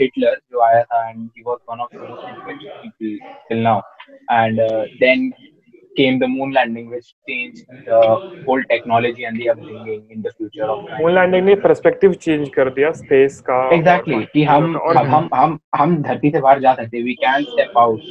Hitler 0.00 0.40
जो 0.52 0.60
आया 0.60 0.82
था 0.82 1.08
and 1.08 1.28
he 1.36 1.42
was 1.46 1.58
one 1.70 1.80
of 1.80 1.96
the 1.96 2.00
most 2.00 2.28
influential 2.28 2.72
people 2.74 3.32
till 3.48 3.58
now 3.58 3.80
and 4.30 4.60
then 5.00 5.32
came 5.99 6.19
the 6.19 6.27
moon 6.27 6.51
landing 6.51 6.89
which 6.93 7.09
changed 7.29 7.65
the 7.85 7.99
whole 8.47 8.63
technology 8.71 9.23
and 9.27 9.39
the 9.41 9.49
upbringing 9.49 10.01
in 10.15 10.21
the 10.21 10.31
future 10.37 10.69
of 10.73 10.79
man. 10.87 11.01
Moon 11.01 11.13
landing 11.15 11.45
ने 11.45 11.55
perspective 11.67 12.13
change 12.25 12.49
कर 12.55 12.69
दिया 12.79 12.91
space 13.01 13.39
का 13.49 13.59
exactly 13.75 14.23
कि 14.33 14.43
हम 14.43 14.75
और 14.77 14.97
अब 14.97 15.05
हम 15.15 15.29
हम 15.33 15.59
हम 15.75 16.01
धरती 16.03 16.31
से 16.31 16.41
बाहर 16.41 16.59
जा 16.61 16.73
सकते 16.81 17.01
वी 17.03 17.13
कैन 17.23 17.43
स्टेप 17.43 17.77
आउट 17.85 18.01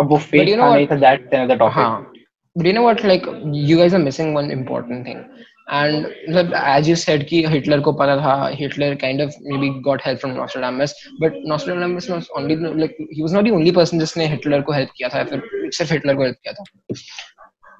अब 0.00 0.08
वो 0.10 0.16
But 0.16 0.24
फेक 0.30 0.48
you 0.48 0.56
know 0.56 0.64
था 0.64 0.68
what? 0.68 0.76
नहीं 0.76 0.86
था 0.86 0.96
दैट्स 1.06 1.34
अनदर 1.38 1.56
टॉपिक 1.58 1.76
हाँ 1.76 2.12
but 2.56 2.66
you 2.66 2.72
know 2.74 2.82
what 2.82 3.02
like 3.08 3.26
you 3.66 3.76
guys 3.78 3.94
are 3.96 4.02
missing 4.04 4.30
one 4.36 4.48
important 4.54 5.04
thing 5.08 5.18
And 5.67 6.05
मतलब, 6.05 6.53
as 6.53 6.87
you 6.87 6.95
said 6.95 7.23
कि 7.27 7.43
हिटलर 7.47 7.79
को 7.81 7.91
पता 7.93 8.15
था 8.17 8.33
Hitler 8.55 8.95
kind 9.03 9.21
of 9.21 9.35
maybe 9.41 9.69
got 9.81 10.01
help 10.01 10.19
from 10.19 10.35
Nostradamus 10.35 10.93
but 11.21 11.33
Nostradamus 11.51 12.09
was 12.09 12.29
only 12.37 12.57
like 12.81 12.97
he 13.11 13.23
was 13.23 13.33
not 13.33 13.45
the 13.45 13.53
only 13.59 13.71
person 13.77 13.99
जिसने 13.99 14.27
Hitler 14.27 14.61
को 14.61 14.73
help 14.73 14.89
किया 14.97 15.09
था 15.09 15.17
या 15.17 15.23
फिर 15.25 15.69
सिर्फ़ 15.77 15.93
हिटलर 15.93 16.15
को 16.15 16.23
help 16.23 16.35
किया 16.43 16.53
था। 16.53 16.63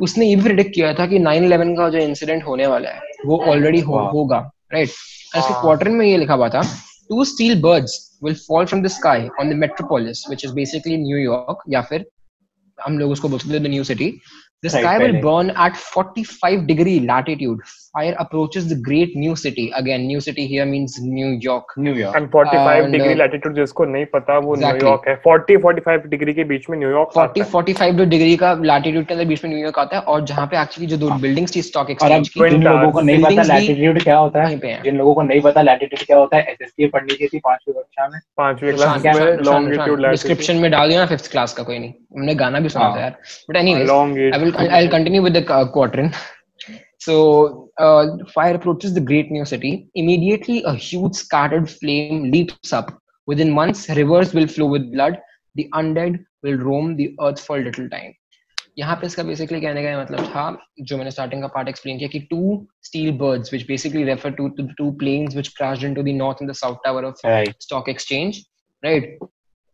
उसने 0.01 0.25
ये 0.25 0.35
भी 0.35 0.43
प्रिडिक्ट 0.43 0.73
किया 0.75 0.93
था 0.93 1.05
कि 1.07 1.19
9/11 1.19 1.75
का 1.77 1.89
जो 1.89 1.97
इंसिडेंट 1.99 2.43
होने 2.43 2.67
वाला 2.67 2.89
है 2.89 2.99
वो 3.25 3.37
ऑलरेडी 3.51 3.79
हो, 3.79 3.97
होगा 4.13 4.37
राइट 4.73 4.89
उसके 4.89 5.61
क्वार्टर 5.61 5.89
में 5.89 6.05
ये 6.05 6.17
लिखा 6.17 6.33
हुआ 6.33 6.49
था 6.49 6.61
two 7.09 7.25
steel 7.25 7.61
birds 7.61 7.99
will 8.23 8.35
fall 8.47 8.65
from 8.65 8.81
the 8.83 8.87
sky 8.95 9.27
on 9.39 9.49
the 9.49 9.53
metropolis 9.63 10.23
which 10.29 10.45
is 10.45 10.53
basically 10.53 10.97
New York 10.97 11.63
या 11.69 11.81
फिर 11.91 12.05
हम 12.77 12.97
लोग 12.99 13.11
उसको 13.11 13.29
बोलते 13.29 13.49
हैं 13.49 13.63
the 13.63 13.67
new 13.67 13.83
city 13.83 14.11
The 14.63 14.69
Right, 14.69 14.83
sky 14.83 14.97
will 14.97 15.21
burn 15.21 15.49
at 15.57 15.75
45 15.75 16.67
degree 16.67 16.99
latitude. 16.99 17.59
Fire 17.93 18.15
approaches 18.17 18.67
the 18.69 18.77
great 18.81 19.15
new 19.15 19.35
city. 19.35 19.71
Again, 19.75 20.07
new 20.07 20.21
city 20.21 20.47
here 20.47 20.65
means 20.65 20.93
New 21.07 21.31
York. 21.47 21.73
New York 21.79 22.15
and 22.15 22.29
45 22.31 22.83
And, 22.83 22.91
degree 22.91 23.39
uh, 23.39 23.55
जिसको 23.55 23.85
नहीं 23.85 24.05
पता 24.05 24.37
वो 24.37 24.55
Exactly. 24.55 24.83
न्यूयॉर्क 24.83 25.07
है. 25.07 25.21
40 25.21 25.57
45 25.57 26.07
degree 26.07 26.33
के 26.33 26.43
बीच 26.43 26.69
में 26.69 26.77
New York 26.77 27.09
40 27.17 27.43
45 27.43 28.05
degree 28.05 28.37
का 28.37 28.53
latitude 28.53 29.05
के 29.05 29.13
अंदर 29.13 29.25
बीच 29.25 29.43
में 29.43 29.51
न्यूयॉर्क 29.51 29.79
आता 29.79 29.95
है 29.95 30.01
और 30.01 30.25
जहाँ 30.25 30.47
पे 30.47 30.61
एक्चुअली 30.61 30.87
जो 30.87 30.97
दो 30.97 31.09
बिल्डिंग्स 31.09 31.55
थी 31.55 31.61
स्टॉक 31.61 31.89
एक्सचेंज 31.89 32.29
की 32.29 32.49
जिन 32.49 32.63
लोगों 32.63 32.91
को 32.91 33.01
नहीं 33.01 33.23
पता 33.23 33.43
लैटिट्यूड 33.43 34.03
क्या 34.03 34.17
होता 34.17 34.43
है. 34.43 34.59
हैं. 34.65 34.83
जिन 34.83 34.97
लोगों 34.97 35.13
को 35.13 35.21
नहीं 35.21 35.41
पता 35.41 35.61
लैटिट्यूड 35.61 36.05
क्या 36.05 36.17
होता 36.17 36.37
है. 36.37 36.43
एसएसटी 36.43 36.87
पढ़नी 36.87 37.13
चाहिए 37.13 37.27
थी 37.33 37.39
पांचवी 37.39 37.73
कक्षा 37.73 38.07
में. 38.07 38.19
पांचवी 38.37 38.71
क्लास 38.73 39.05
में 39.05 39.13
लॉन्गिट्यूड 39.13 39.69
लैटिट्यूड 39.69 40.09
डिस्क्रिप्शन 40.09 40.55
में 40.55 40.71
डाल 40.71 40.89
दिया 40.89 41.05
फिफ्थ 41.05 41.31
क्लास 41.31 41.53
का 41.53 41.63
कोई 41.63 41.79
नहीं. 41.79 41.89
हमने 41.89 42.35
गाना 42.35 42.59
भी 42.59 42.69
सुना 42.69 42.85
हाँ। 42.85 42.95
था 42.95 43.01
यार. 43.01 43.15
But 43.49 43.55
anyways 43.55 43.87
long 43.87 44.33
I 44.33 44.52
will 44.52 44.56
I'll 44.56 44.88
continue 44.88 45.22
with 45.22 45.32
the 45.32 45.50
uh, 45.52 45.70
quadrant. 45.70 46.14
So 46.98 47.70
uh, 47.78 48.18
fire 48.34 48.54
approaches 48.54 48.92
the 48.94 49.00
great 49.00 49.30
new 49.30 49.44
city. 49.44 49.88
Immediately, 49.94 50.62
a 50.64 50.74
huge 50.74 51.14
scattered 51.14 51.70
flame 51.70 52.30
leaps 52.30 52.72
up. 52.72 53.00
Within 53.26 53.50
months, 53.50 53.88
rivers 53.88 54.34
will 54.34 54.46
flow 54.46 54.66
with 54.66 54.92
blood. 54.92 55.18
The 55.54 55.68
undead 55.74 56.24
will 56.42 56.56
roam 56.56 56.96
the 56.96 57.14
earth 57.20 57.40
for 57.40 57.58
a 57.58 57.64
little 57.64 57.88
time. 57.88 58.14
यहाँ 58.78 58.94
पे 58.96 59.06
इसका 59.06 59.22
basically 59.22 59.60
कहने 59.60 59.82
का 59.82 59.90
ये 59.90 59.96
मतलब 60.00 60.26
था 60.32 60.42
जो 60.88 60.96
मैंने 60.96 61.10
स्टार्टिंग 61.10 61.40
का 61.42 61.48
पार्ट 61.54 61.68
एक्सप्लेन 61.68 61.98
किया 61.98 62.08
कि 62.08 62.18
two 62.30 62.66
steel 62.84 63.10
birds 63.18 63.52
which 63.52 63.66
basically 63.68 64.04
refer 64.04 64.30
to 64.40 64.48
to 64.58 64.66
two 64.78 64.90
planes 65.00 65.34
which 65.34 65.48
crashed 65.56 65.86
into 65.88 66.04
the 66.08 66.14
north 66.18 66.42
and 66.44 66.52
the 66.52 66.56
south 66.58 66.78
tower 66.84 67.02
of 67.08 67.24
right 67.24 67.66
stock 67.66 67.90
exchange 67.94 68.38
right 68.82 69.26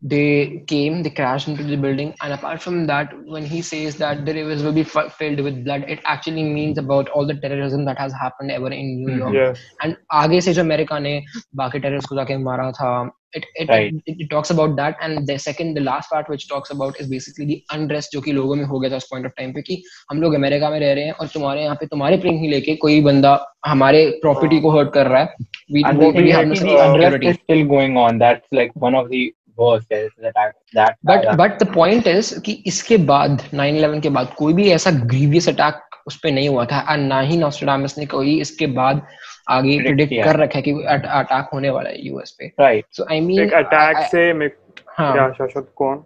they 0.02 0.62
came 0.70 1.02
they 1.02 1.08
crashed 1.18 1.48
into 1.48 1.62
the 1.64 1.76
building 1.82 2.08
and 2.22 2.32
apart 2.34 2.60
from 2.60 2.86
that 2.88 3.12
when 3.26 3.44
he 3.52 3.60
says 3.62 3.94
that 3.96 4.26
the 4.26 4.34
rivers 4.38 4.62
will 4.62 4.74
be 4.78 4.82
f- 4.82 5.14
filled 5.20 5.40
with 5.40 5.64
blood 5.64 5.84
it 5.88 6.00
actually 6.04 6.42
means 6.42 6.76
about 6.82 7.08
all 7.08 7.26
the 7.26 7.36
terrorism 7.44 7.86
that 7.86 7.96
has 7.98 8.12
happened 8.22 8.50
ever 8.56 8.70
in 8.78 8.90
new 9.04 9.14
york 9.20 9.34
yes 9.34 9.62
and 9.84 9.96
आगे 10.22 10.40
से 10.46 10.52
जो 10.54 10.62
America 10.62 10.98
ने 11.06 11.12
बाकी 11.60 11.78
terrorist 11.86 12.08
को 12.08 12.16
जाके 12.16 12.36
मारा 12.48 12.70
था 12.80 12.90
it 13.38 13.46
it, 13.62 13.70
Right. 13.70 13.94
it 14.10 14.20
it 14.24 14.28
talks 14.32 14.50
about 14.54 14.74
that 14.80 15.00
and 15.06 15.26
the 15.30 15.36
second 15.44 15.78
the 15.78 15.84
last 15.86 16.10
part 16.10 16.28
which 16.32 16.44
talks 16.50 16.74
about 16.74 17.00
is 17.04 17.08
basically 17.14 17.46
the 17.52 17.56
unrest 17.76 18.12
जो 18.12 18.20
कि 18.26 18.32
लोगों 18.32 18.56
में 18.56 18.64
हो 18.72 18.80
गया 18.80 18.90
था 18.90 18.96
उस 19.04 19.08
point 19.14 19.28
of 19.30 19.34
time 19.40 19.54
पे 19.54 19.62
कि 19.70 19.82
हम 20.10 20.20
लोग 20.22 20.34
अमेरिका 20.40 20.70
में 20.70 20.78
रह 20.80 20.92
रहे 20.98 21.04
हैं 21.04 21.12
और 21.12 21.28
तुम्हारे 21.34 21.62
यहाँ 21.62 21.76
पे 21.80 21.86
तुम्हारे 21.94 22.16
प्लेन 22.26 22.38
ही 22.42 22.50
लेके 22.50 22.74
कोई 22.84 23.00
बंदा 23.08 23.32
हमारे 23.66 24.04
प्रॉपर्टी 24.26 24.60
को 24.66 24.76
हर्ट 24.76 24.92
कर 24.98 25.06
रहा 25.14 25.22
है 25.22 25.52
we, 25.74 25.82
And 25.88 25.98
we, 25.98 26.04
the 26.04 26.12
thing 26.12 26.24
we 26.24 26.30
is 26.30 26.36
have 26.36 26.46
no 26.48 26.60
कि 26.60 26.68
the 26.68 26.76
unrest 26.84 27.16
security. 27.16 27.32
is 27.32 27.40
still 27.42 27.64
going 27.72 27.96
on. 28.04 28.18
That's 28.24 28.56
like 28.60 28.76
one 28.86 28.98
of 29.02 29.10
the 29.14 29.22
that. 29.59 30.93
that- 31.37 31.63
the 31.63 31.73
point 31.75 32.07
is 32.07 32.39
कि 32.39 32.63
इसके 32.67 32.97
बाद 32.97 33.41
9/11 33.53 34.01
के 34.01 34.09
बाद 34.09 34.33
कोई 34.37 34.53
भी 34.53 34.71
ऐसा 34.71 34.91
ग्रीवियस 34.91 35.49
अटैक 35.49 35.75
उस 36.07 36.19
पे 36.23 36.31
नहीं 36.31 36.49
हुआ 36.49 36.65
था 36.65 36.79
और 36.91 36.97
ना 36.97 37.19
ही 37.19 37.37
नॉस्ट्राडामस 37.37 37.97
ने 37.97 38.05
कोई 38.05 38.41
इसके 38.41 38.67
बाद 38.67 39.07
आगे 39.49 39.79
प्रिडिक्ट 39.79 40.13
कर 40.23 40.35
रखा 40.35 40.57
है 40.59 40.61
कि 40.61 40.71
अटैक 40.71 41.49
होने 41.53 41.69
वाला 41.69 41.89
है 41.89 42.07
यूएस 42.07 42.31
पे। 42.31 42.51
राइट 42.59 42.85
सो 42.91 43.05
आई 43.11 43.21
मीन 43.21 43.41
एक 43.41 43.53
अटैक 43.53 43.97
से 43.97 44.33
मैं 44.33 44.49
हाँ। 44.87 45.31
शाश्वत 45.31 45.71
कौन? 45.75 46.03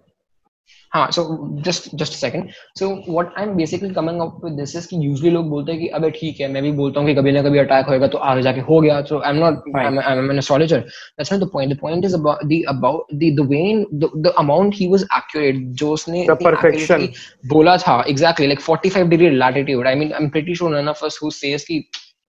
हाँ 0.91 1.09
so 1.11 1.23
just 1.65 1.89
just 1.95 2.13
second 2.13 2.49
so 2.79 2.87
what 3.07 3.33
I 3.37 3.45
am 3.45 3.53
basically 3.55 3.89
coming 3.93 4.19
up 4.21 4.39
with 4.43 4.53
this 4.53 4.75
is 4.75 4.87
कि 4.87 4.95
यूजुअली 5.05 5.29
लोग 5.29 5.49
बोलते 5.49 5.71
हैं 5.71 5.81
कि 5.81 5.87
अबे 5.99 6.09
ठीक 6.11 6.39
है 6.41 6.47
मैं 6.51 6.61
भी 6.63 6.71
बोलता 6.71 6.99
हूँ 6.99 7.07
कि 7.09 7.15
कभी 7.15 7.31
ना 7.31 7.41
कभी 7.43 7.59
अटैक 7.59 7.85
होएगा 7.87 8.07
तो 8.07 8.17
आगे 8.31 8.41
जाके 8.41 8.61
हो 8.69 8.79
गया 8.81 9.01
so 9.03 9.19
I 9.19 9.31
am 9.31 9.37
not 9.37 9.63
I 9.77 9.85
am 10.17 10.31
an 10.31 10.37
astrologer 10.37 10.79
that's 10.79 11.33
not 11.33 11.41
the 11.41 11.49
point 11.53 11.73
the 11.73 11.77
point 11.79 12.05
is 12.05 12.15
about 12.15 12.45
the 12.45 12.61
about 12.69 13.13
the 13.15 13.33
the 13.39 13.47
way 13.49 13.63
the 13.93 14.33
amount 14.37 14.75
he 14.75 14.87
was 14.87 15.05
accurate 15.17 15.65
जो 15.81 15.91
उसने 15.91 16.23
इतनी 16.23 17.11
बोला 17.47 17.77
था 17.77 18.01
exactly 18.07 18.47
like 18.47 18.61
45 18.61 19.09
degree 19.09 19.29
latitude 19.37 19.87
I 19.87 19.95
mean 19.95 20.13
I 20.13 20.23
am 20.23 20.29
pretty 20.29 20.55
sure 20.55 20.75
none 20.75 20.89
of 20.89 21.05
us 21.05 21.19
who 21.23 21.29
says 21.33 21.63
कि 21.63 21.83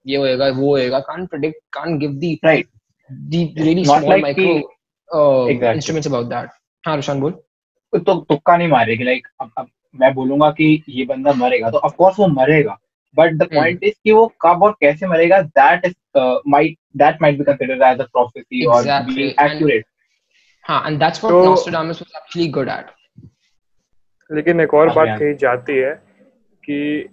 ये 0.07 0.17
होएगा 0.17 0.49
वो 0.57 0.71
होएगा 0.71 0.99
can't 1.01 1.29
predict 1.29 1.61
can't 1.73 1.99
give 2.01 2.19
the 2.25 2.37
Right. 2.47 2.67
the 3.11 3.41
really 3.57 3.83
Not 3.83 3.99
small 3.99 4.11
like 4.11 4.23
micro 4.23 4.45
कि- 4.45 4.63
uh, 5.09 5.45
Exactly. 5.47 5.79
instruments 5.79 6.07
about 6.07 6.29
that. 6.29 6.49
हाँ 6.85 6.95
रुशान 6.97 7.21
बोल. 7.21 7.35
तो 7.99 8.15
तुक्का 8.21 8.57
नहीं 8.57 8.69
मारेगी 8.69 9.05
लाइक 9.05 9.27
अब, 9.41 9.51
अब 9.59 9.69
मैं 9.95 10.13
बोलूँगा 10.15 10.51
कि 10.51 10.83
ये 10.89 11.05
बंदा 11.05 11.33
मरेगा 11.33 11.71
तो 11.71 11.79
ऑफ़ 11.79 11.95
कोर्स 11.97 12.19
वो 12.19 12.27
मरेगा 12.29 12.77
बट 13.17 13.33
द. 13.33 13.49
पॉइंट 13.55 13.85
इज़ 13.85 13.95
कि 14.05 14.13
वो 14.13 14.27
कब 14.43 14.63
और 14.63 14.73
कैसे 14.81 15.07
मरेगा 15.07 15.41
that 15.59 15.85
is 15.87 15.95
might 16.49 16.77
that 16.97 17.23
might 17.23 17.39
be 17.39 17.45
considered 17.45 17.83
as 17.83 18.01
a 18.01 18.05
prophecy 18.13 18.65
और. 18.67 18.83
बीइंग 18.85 19.31
एक्यूरेट 19.47 19.85
हाँ 20.65 20.83
and 20.89 21.01
that's 21.03 21.23
what 21.23 21.33
तो- 21.33 21.47
Nostradamus 21.47 21.99
was 22.03 22.13
actually 22.21 22.49
good 22.59 22.69
at 22.75 22.93
लेकिन 24.31 24.61
एक 24.61 24.75
और 24.75 24.87
हाँ, 24.89 24.97
बात 24.97 25.09
हाँ। 25.09 25.19
कही 25.19 25.35
जाती 25.35 25.77
है 25.77 25.91
कि 26.65 27.09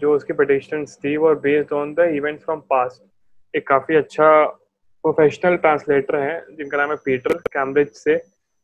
जो 0.00 0.14
उसकी 0.14 0.32
predictions 0.32 0.96
थी 1.04 1.16
वो 1.16 1.34
based 1.44 1.72
on 1.72 1.94
the 1.94 2.08
event 2.16 2.40
from 2.40 2.60
past 2.70 3.56
एक 3.56 3.66
काफ़ी 3.68 3.96
अच्छा 3.96 4.28
प्रोफेशनल 5.04 5.56
ट्रांसलेटर 5.56 6.16
है 6.16 6.38
जिनका 6.56 6.78
नाम 6.78 6.90
है 6.90 6.96
पीटर 7.04 7.34
कैम्ब्रिज 7.52 7.88
से 7.94 8.16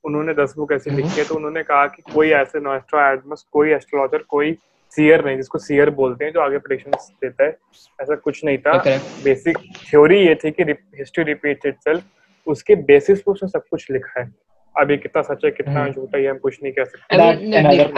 उन्होंने 0.05 0.35
दस 0.35 0.55
बुक 0.57 0.73
ऐसी 0.73 0.91
हम्म। 0.91 1.03
लिखी 1.03 1.21
है 1.21 1.25
तो 1.25 1.35
उन्होंने 1.35 1.63
कहा 1.63 1.87
कि 1.87 2.03
कोई 2.15 2.31
ऐसे 2.31 2.61
नोस्ट्राडामस 2.61 3.47
कोई 3.53 3.71
एस्ट्रोलॉजर 3.71 4.19
कोई 4.19 4.59
सीयर 4.91 5.25
नहीं 5.25 5.37
जिसको 5.37 5.59
सीयर 5.59 5.91
बोलते 5.91 6.25
हैं 6.25 6.33
जो 6.33 6.41
आगे 6.41 6.59
प्रेडिक्शन 6.59 6.91
देता 6.91 7.45
है। 7.45 7.57
ऐसा 8.01 8.15
कुछ 8.15 8.45
नहीं 8.45 8.59
था। 8.59 8.73
बेसिक 9.25 9.59
थ्योरी 9.59 10.19
ये 10.19 10.35
थी 10.35 10.51
कि 10.51 10.63
हिस्ट्री 10.99 11.25
रिपीट 11.25 11.67
इट 11.67 12.03
उसके 12.47 12.75
बेसिस 12.75 13.21
पे 13.21 13.31
उसने 13.31 13.49
सब 13.49 13.63
कुछ 13.71 13.91
लिखा 13.91 14.21
है। 14.21 14.48
ये 14.91 14.97
कितना 14.97 15.23
सच 15.23 15.45
है 15.45 15.51
कितना 15.51 15.81
हम्म। 15.81 15.93
झूठा 15.93 16.17
है 16.17 16.23
ये 16.23 16.29
हम 16.31 16.39
कुछ 16.39 16.59
नहीं 16.63 16.73
कह 16.73 16.85
सकते 16.85 17.17
That's 17.17 17.41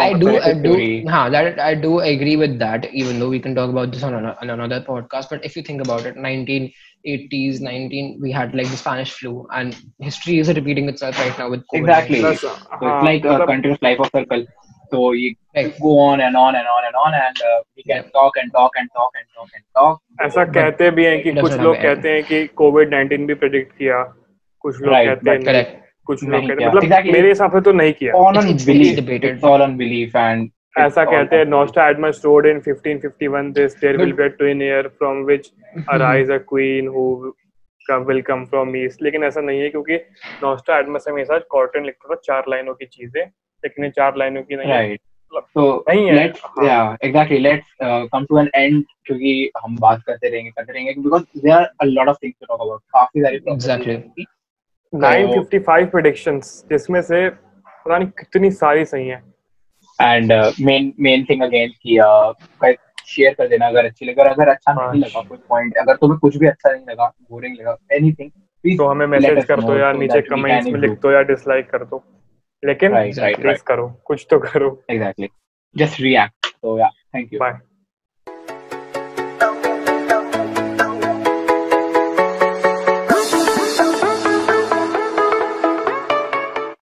I 0.05 0.13
conspiracy 0.13 0.63
do, 0.63 0.73
theory. 0.75 1.07
हाँ, 1.15 1.31
that 1.31 1.59
I 1.67 1.75
do 1.75 1.99
agree 2.01 2.37
with 2.37 2.59
that. 2.63 2.87
Even 3.03 3.19
though 3.19 3.29
we 3.35 3.41
can 3.47 3.55
talk 3.55 3.71
about 3.71 3.93
this 3.97 4.03
on, 4.03 4.15
ano- 4.15 4.35
on 4.43 4.51
another 4.51 4.81
podcast, 4.89 5.31
but 5.35 5.45
if 5.51 5.57
you 5.57 5.63
think 5.63 5.85
about 5.87 6.07
it, 6.07 6.17
1980s, 6.29 7.61
19, 7.61 8.19
we 8.21 8.33
had 8.33 8.55
like 8.55 8.69
the 8.69 8.77
Spanish 8.77 9.13
flu, 9.13 9.47
and 9.53 9.77
history 10.01 10.39
is 10.39 10.53
repeating 10.61 10.89
itself 10.89 11.19
right 11.19 11.39
now 11.39 11.51
with 11.51 11.67
COVID. 11.75 11.83
Exactly. 11.83 12.21
Plus, 12.21 12.41
So 12.41 12.49
हाँ, 12.49 12.81
it's 12.81 13.05
like 13.11 13.25
a 13.25 13.29
मतलब- 13.29 13.53
continuous 13.55 13.83
life 13.83 14.01
of 14.01 14.11
circle. 14.19 14.45
So 14.93 15.13
you 15.13 15.35
Right. 15.57 15.77
go 15.83 15.91
on 15.99 16.21
and 16.21 16.37
on 16.37 16.57
and 16.57 16.67
on 16.67 16.85
and 16.87 16.97
on, 17.01 17.15
and 17.15 17.43
uh, 17.51 17.59
we 17.77 17.83
can 17.83 17.97
Yeah. 17.97 18.09
talk 18.17 18.37
and 18.43 18.53
talk 18.57 18.79
and 18.81 18.89
talk 19.01 19.13
and 19.21 19.27
talk 19.37 19.53
and 19.59 19.65
talk. 19.81 20.01
ऐसा 20.27 20.45
कहते 20.57 20.91
भी 20.97 21.05
हैं 21.05 21.23
कि 21.23 21.33
कुछ 21.41 21.53
लोग. 21.61 21.77
कहते 21.83 22.13
हैं 22.15 22.25
कि 22.31 22.47
कोविड 22.63 22.91
19 22.95 23.27
भी 23.27 23.35
प्रेडिक्ट 23.45 23.77
किया 23.79 24.03
कुछ 24.65 24.81
लोग 24.81 24.95
Right, 24.95 25.09
कहते 25.09 25.31
हैं 25.31 25.41
Correct. 25.49 25.77
कुछ 26.11 26.23
नहीं 26.25 26.47
किया। 26.57 26.69
मतलब 26.69 26.83
मेरे 27.13 27.29
हिसाब 27.29 27.53
से 27.53 27.61
तो 27.61 27.73
नहीं 27.73 27.93
किया। 27.93 28.13
ऐसा 30.79 31.05
कहते 31.05 31.37
हैं 31.37 31.45
Nostradamus 31.47 32.17
stored 32.17 32.47
in 32.47 32.61
1551 32.61 33.53
this 33.55 33.73
there 33.81 33.97
will 33.97 34.13
be 34.13 34.23
a 34.23 34.27
twin 34.39 34.63
year 34.63 34.89
from 34.99 35.23
which 35.27 35.51
arise 35.89 36.31
a 36.31 36.39
queen 36.49 36.89
who 36.97 37.05
come 37.87 38.05
will 38.09 38.21
come 38.23 38.45
from 38.47 38.77
east 38.77 39.03
लेकिन 39.03 39.25
ऐसा 39.25 39.41
नहीं 39.41 39.61
है 39.61 39.69
क्योंकि 39.69 39.97
नोस्ट्राडमस 40.43 41.05
हमेशा 41.09 41.39
कॉटन 41.51 41.85
लिखता 41.85 42.15
था 42.15 42.21
चार 42.25 42.45
लाइनों 42.49 42.75
की 42.75 42.87
चीज़ें 42.87 43.23
लेकिन 43.23 43.91
चार 43.91 44.17
लाइनों 44.17 44.43
की 44.43 44.57
नहीं 44.57 44.73
right. 44.73 45.01
तो 45.55 45.63
लेट 46.13 46.37
या 46.65 46.79
exactly 47.05 47.39
let 47.39 47.63
come 47.83 48.25
to 48.25 48.39
an 48.39 48.49
end 48.55 48.83
क्योंकि 49.07 49.51
हम 49.63 49.77
बात 49.81 50.03
करते 50.07 50.29
रहेंगे 50.29 50.51
करते 50.51 50.73
रहेंगे 50.73 50.95
because 51.03 51.23
there 51.37 51.57
are 51.57 51.67
a 51.81 51.85
lot 51.85 52.09
of 52.09 52.17
things 52.23 52.37
to 52.41 52.47
talk 52.47 52.61
about 52.61 52.81
काफ़ी 52.95 53.23
सारी 53.23 53.37
एग्जैक्टली. 53.53 54.25
955 54.95 55.87
predictions 55.87 56.43
जिसमें 56.45 57.03
से 57.03 57.29
पता 57.29 57.99
नहीं 57.99 58.09
कितनी 58.09 58.51
सारी 58.51 58.85
सही 58.85 59.09
हैं। 59.09 59.35
And 60.03 60.25
uh, 60.25 60.53
main 60.61 60.93
main 61.07 61.27
thing 61.27 61.43
again 61.43 61.69
कि 61.83 61.99
uh, 61.99 62.75
शेयर 63.07 63.35
कर 63.35 63.49
देना 63.49 63.67
अगर 63.67 63.85
अच्छी 63.85 64.07
लगे। 64.07 64.23
और 64.23 64.29
अगर 64.29 64.49
अच्छा 64.49 64.73
हाँ। 64.73 64.93
नहीं 64.93 65.03
लगा 65.03 65.21
कोई 65.21 65.39
पॉइंट 65.49 65.77
अगर 65.77 65.97
तुम्हें 65.97 66.19
कुछ 66.19 66.37
भी 66.37 66.47
अच्छा 66.47 66.73
नहीं 66.73 66.85
लगा 66.91 67.13
बोरिंग 67.31 67.57
लगा 67.61 67.77
एनीथिंग 67.93 68.31
तो 68.79 68.87
हमें 68.87 69.07
मैसेज 69.07 69.45
कर 69.45 69.61
दो 69.61 69.79
या 69.79 69.93
नीचे 69.93 70.21
कमेंट्स 70.21 70.67
में 70.67 70.81
लिख 70.81 70.91
दो 70.91 71.11
या 71.11 71.23
डिसलाइक 71.23 71.71
कर 71.71 71.85
दो। 71.85 72.05
लेकिन 72.65 72.93
प्लीज़. 72.93 73.63
करो 73.63 73.89
कुछ 74.05 74.27
तो 74.31 74.39
करो। 74.39 74.83
Exactly. 74.91 75.29
Just 75.79 75.95
react. 75.95 76.47
So 76.47 76.75
yeah 76.75 76.91
thank 77.15 77.27
you. 77.29 77.41
Bye 77.41 77.59